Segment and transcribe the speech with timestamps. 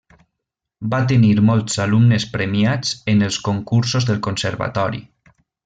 [0.93, 5.05] Va tenir molts alumnes premiats en els concursos del conservatori.